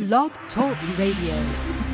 Blog 0.00 0.30
Talk 0.54 0.78
Radio. 0.96 1.89